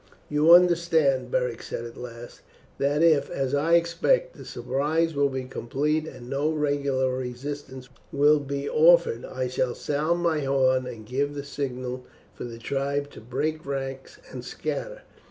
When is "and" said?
6.07-6.27, 10.87-11.05, 14.31-14.43